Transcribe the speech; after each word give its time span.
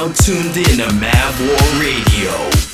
now 0.00 0.10
tuned 0.12 0.56
in 0.56 0.78
to 0.78 0.94
Mav 0.94 1.40
War 1.40 1.80
Radio. 1.82 2.69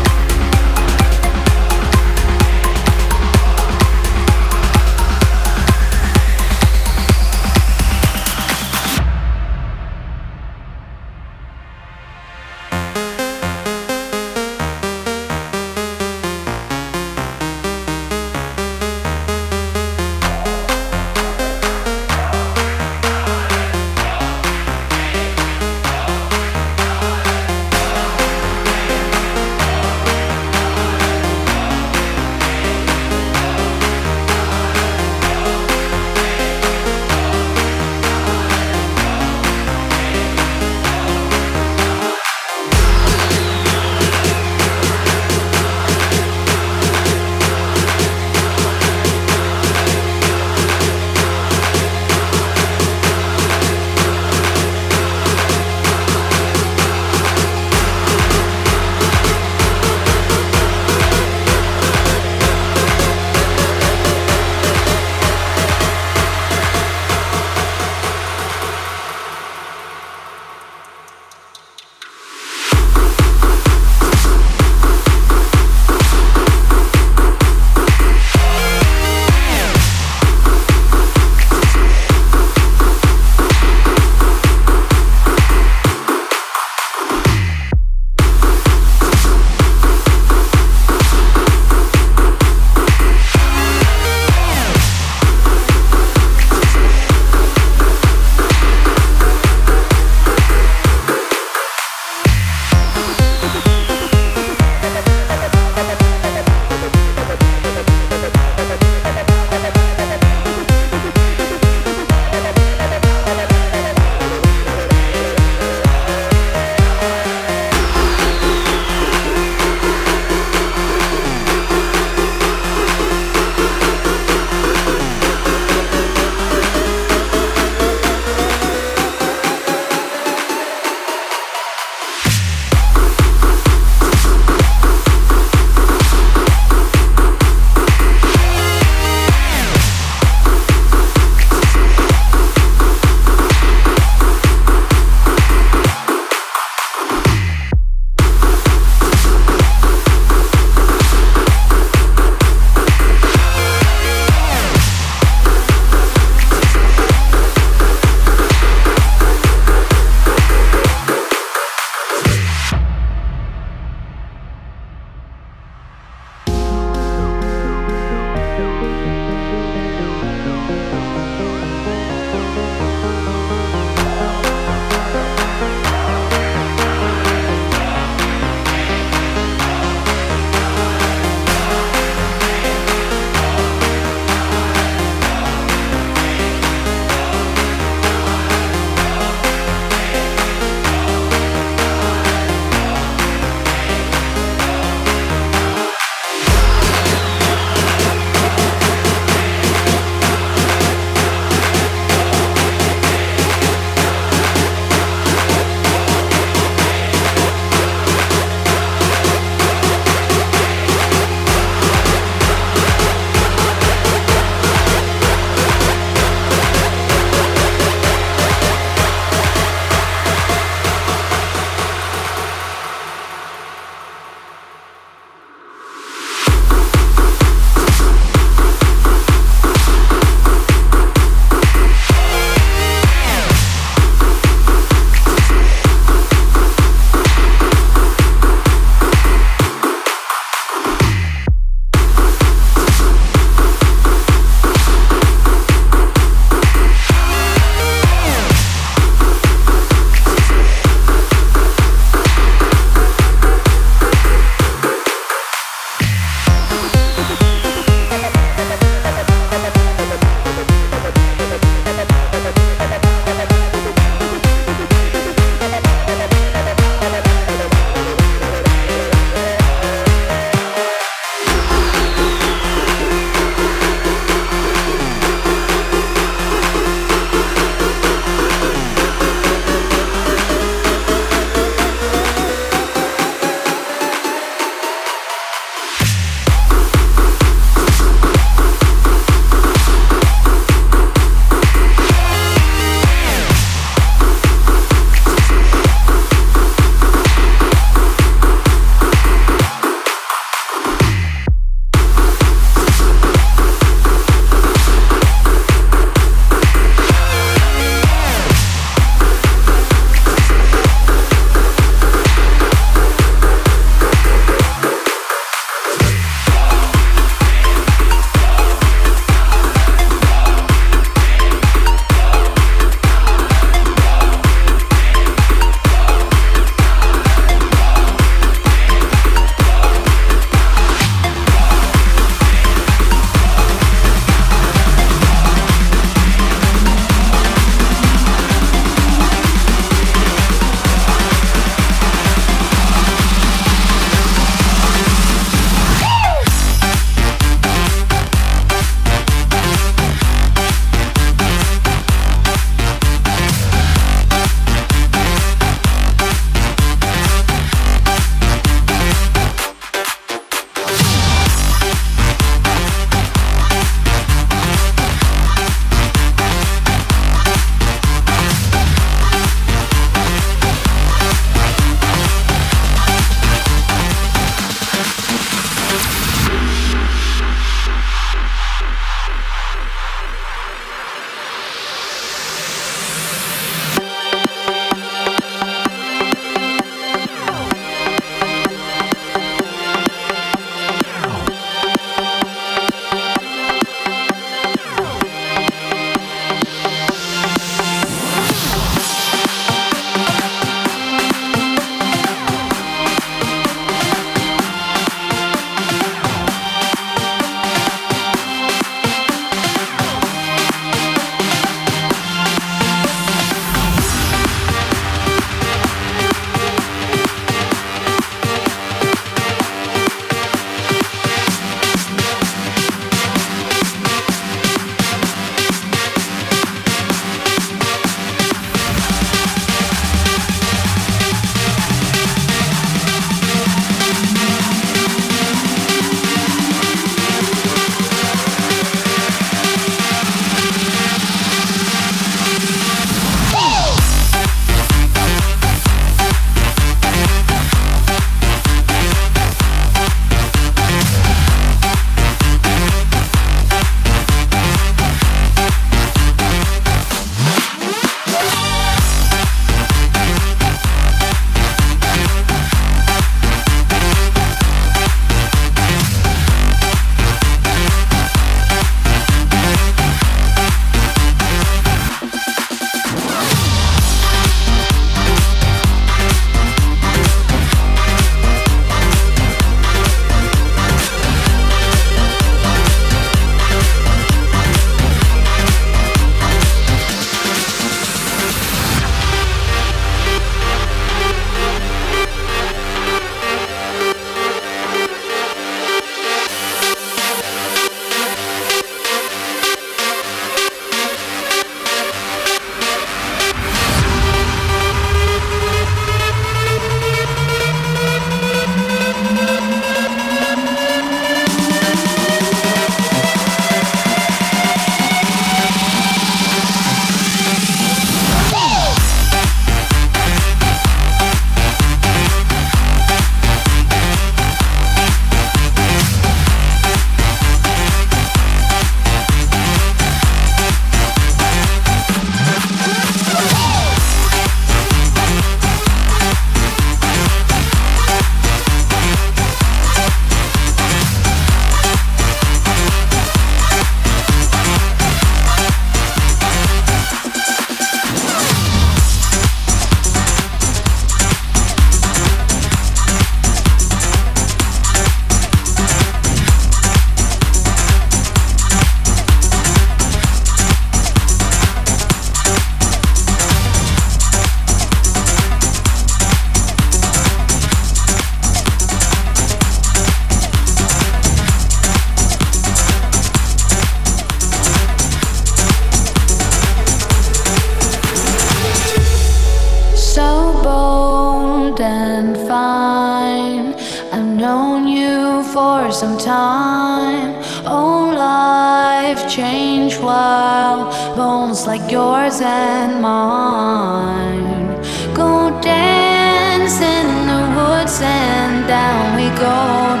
Some 586.01 586.17
time. 586.17 587.35
Oh, 587.63 588.11
life 588.17 589.29
change 589.29 589.97
while 589.97 590.89
bones 591.15 591.67
like 591.67 591.91
yours 591.91 592.41
and 592.41 592.99
mine 593.03 594.67
go 595.13 595.31
dancing 595.61 597.07
in 597.11 597.27
the 597.31 597.43
woods 597.55 597.99
and 598.01 598.67
down 598.67 599.15
we 599.15 599.27
go 599.37 600.00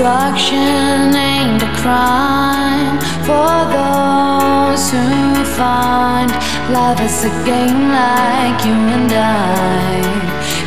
Destruction 0.00 1.14
ain't 1.14 1.62
a 1.62 1.72
crime 1.76 2.96
for 3.28 3.52
those 3.76 4.90
who 4.90 5.44
find 5.44 6.30
love 6.72 6.98
is 7.02 7.22
a 7.24 7.32
game 7.44 7.82
like 7.92 8.64
you 8.64 8.72
and 8.96 9.12
I. 9.12 10.00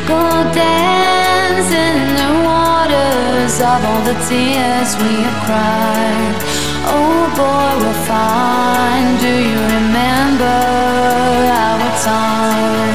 Go 0.06 0.22
dancing 0.54 1.96
in 2.04 2.10
the 2.22 2.32
waters 2.46 3.54
of 3.58 3.80
all 3.90 4.02
the 4.06 4.16
tears 4.30 4.94
we 5.02 5.12
have 5.26 5.40
cried. 5.48 6.36
Oh 6.94 7.26
boy, 7.34 7.70
we'll 7.82 8.00
find. 8.06 9.18
Do 9.18 9.34
you 9.50 9.58
remember 9.76 10.58
our 11.58 11.90
time? 12.06 12.93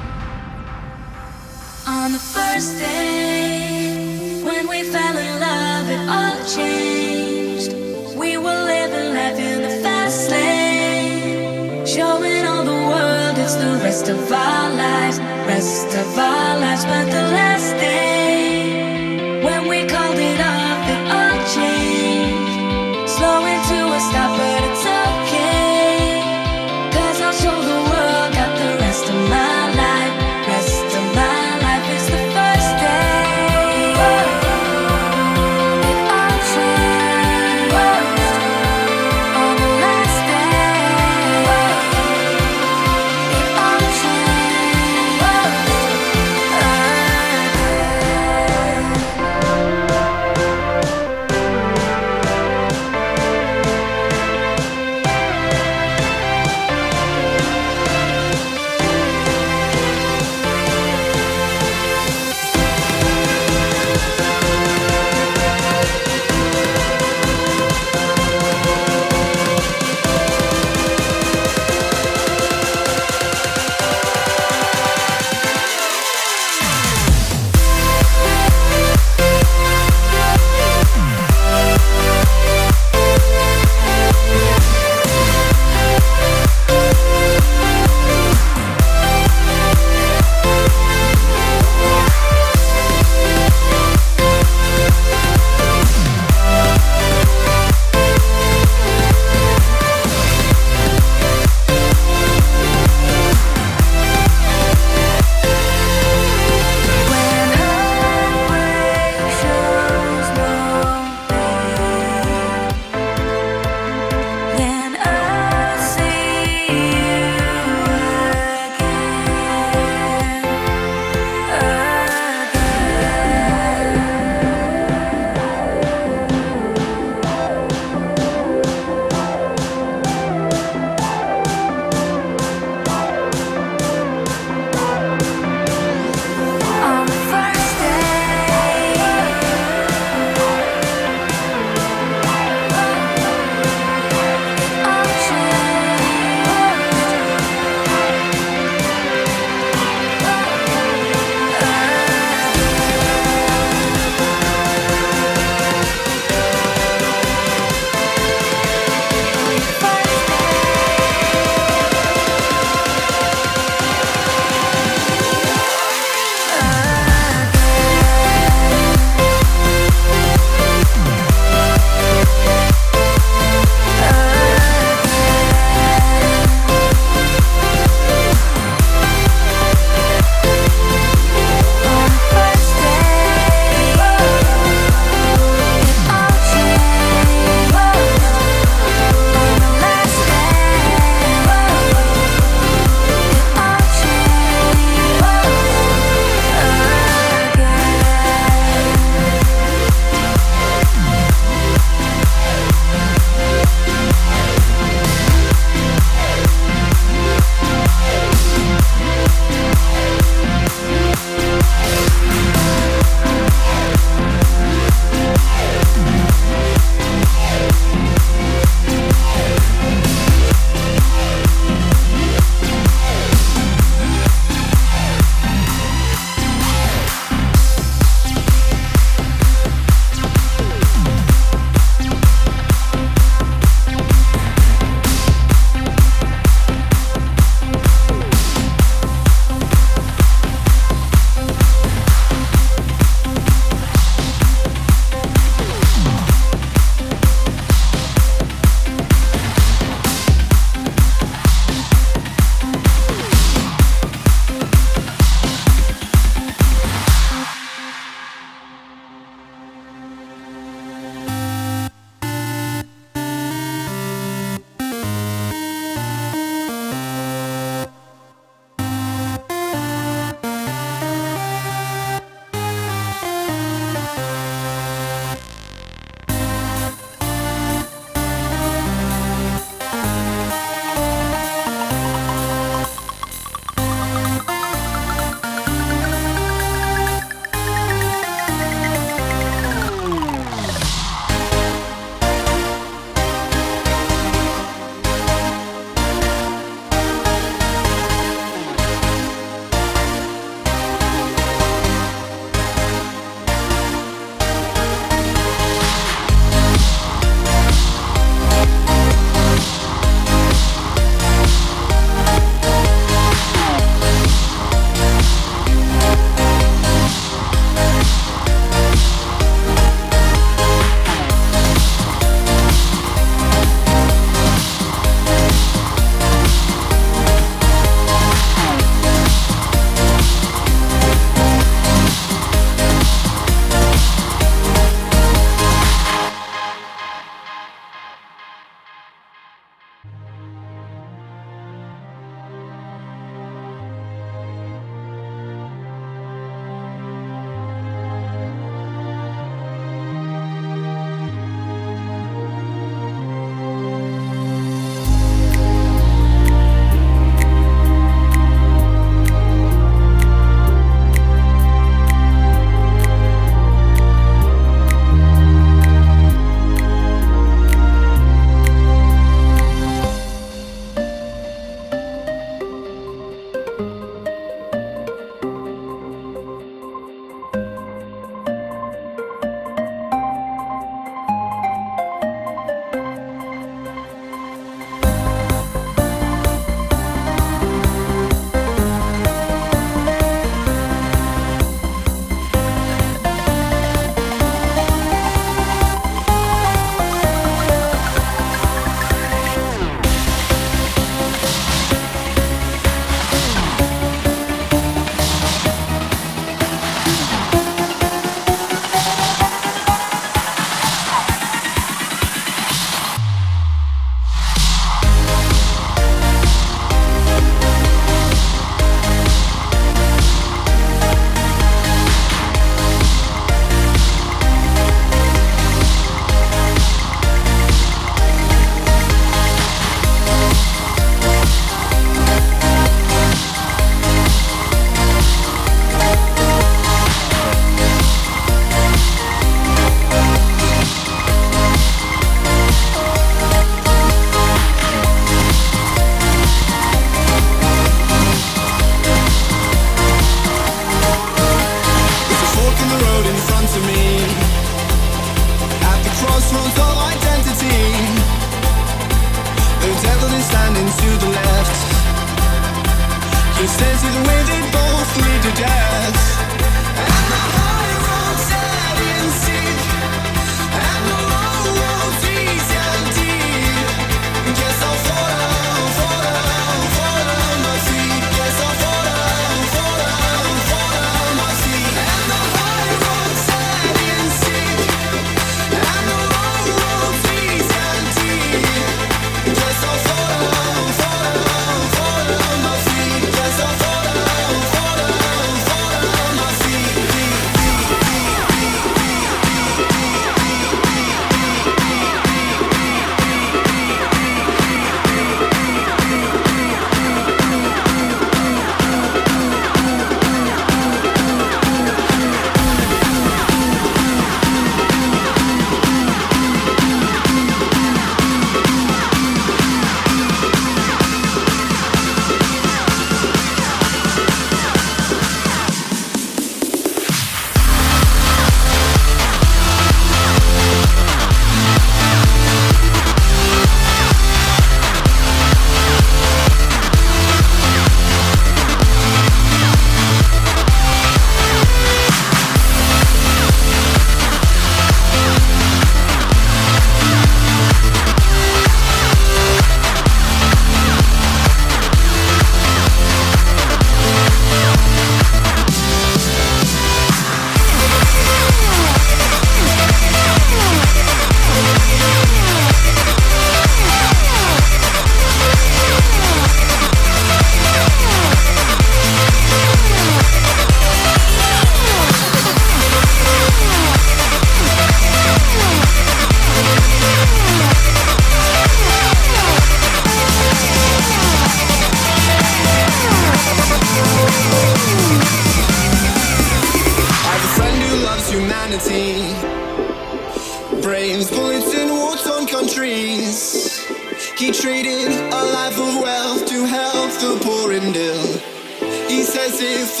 Keep 599.84 600.00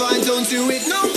on 0.92 1.11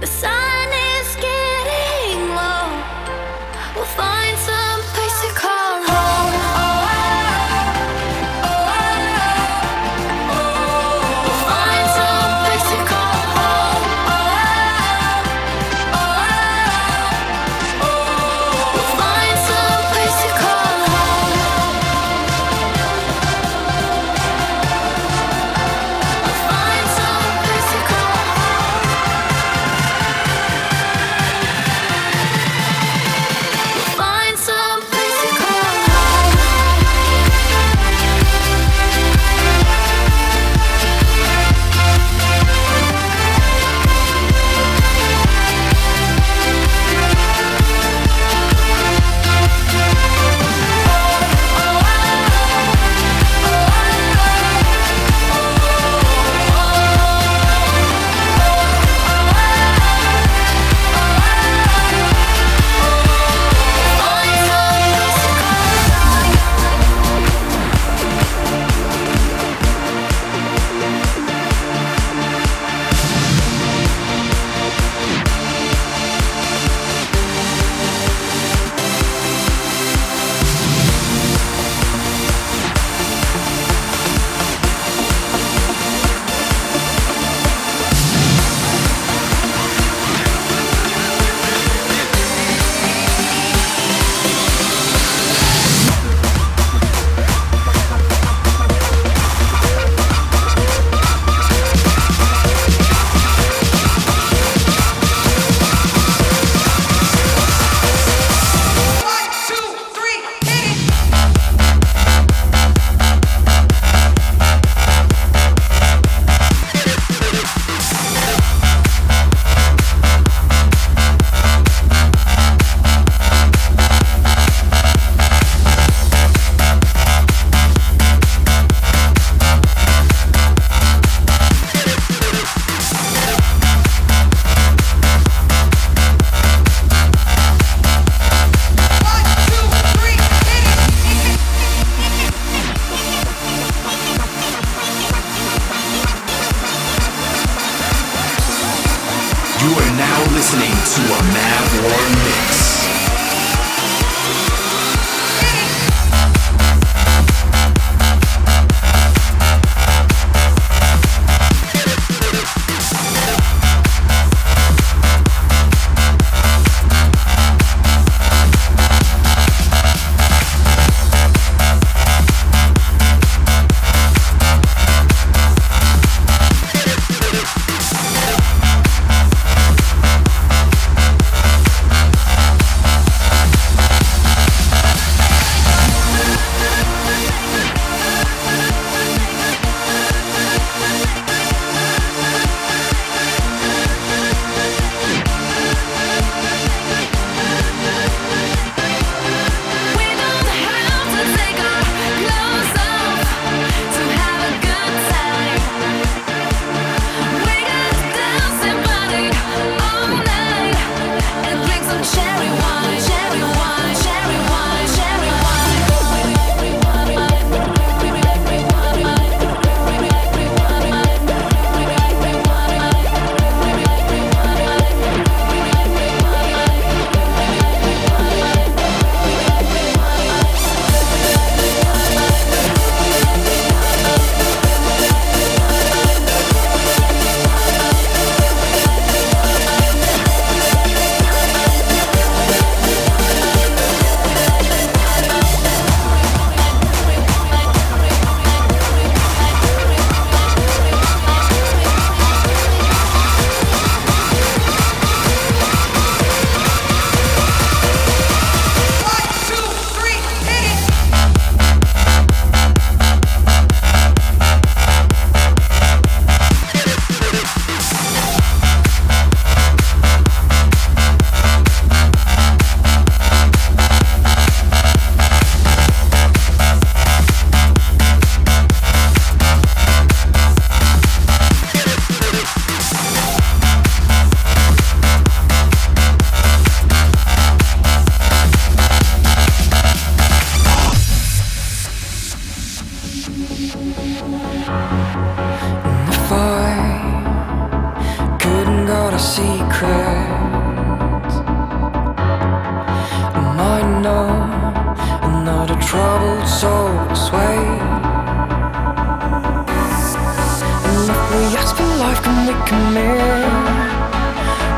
the 0.00 0.06
sun 0.06 0.55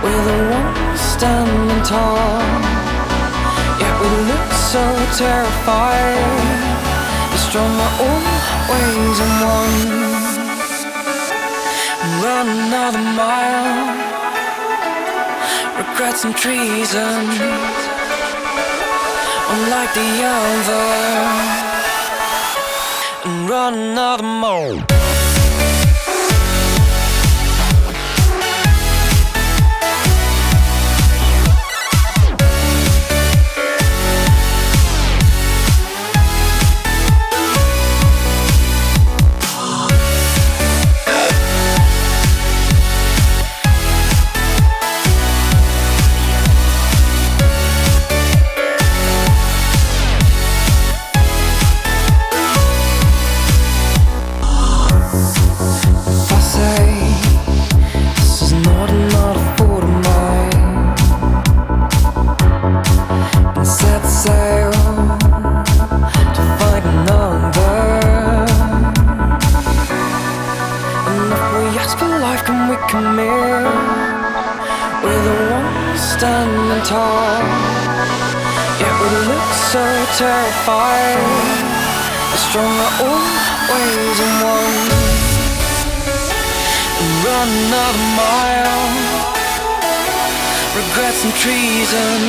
We're 0.03 0.25
the 0.25 0.41
ones 0.51 1.01
standing 1.01 1.83
tall. 1.85 2.41
Yet 3.81 3.95
we 4.01 4.09
look 4.31 4.53
so 4.53 4.85
terrified. 5.17 6.69
The 7.33 7.39
strong 7.39 7.73
are 7.87 7.95
always 8.07 9.19
in 9.27 9.33
one. 9.57 9.77
Run 12.23 12.47
another 12.49 13.05
mile. 13.21 13.97
Regrets 15.79 16.25
and 16.25 16.37
treason. 16.37 17.25
Unlike 19.51 19.93
the 19.95 20.11
other. 20.37 20.87
And 23.25 23.49
run 23.49 23.75
another 23.75 24.25
mile. 24.25 24.98
terrified. 80.19 81.17
It's 82.35 82.43
stronger 82.51 82.91
always 83.07 84.19
in 84.27 84.33
one. 84.43 84.79
Run 87.23 87.49
another 87.63 88.05
mile. 88.19 88.87
Regrets 90.75 91.23
and 91.23 91.35
treason. 91.35 92.21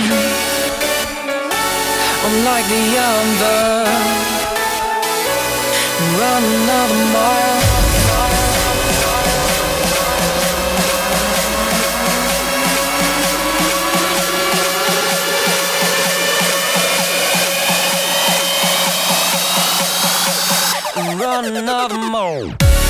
Unlike 2.27 2.67
the 2.75 2.85
other. 3.09 3.59
Run 6.19 6.43
another 6.43 7.01
mile. 7.17 7.68
one 21.39 21.47
of 21.47 21.53
more. 22.11 22.88